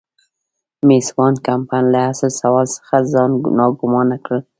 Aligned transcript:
مېس 0.87 1.07
وان 1.17 1.33
کمپن 1.47 1.83
له 1.93 1.99
اصل 2.11 2.31
سوال 2.41 2.65
څخه 2.75 2.95
ځان 3.11 3.31
ناګومانه 3.57 4.17
کړ. 4.25 4.37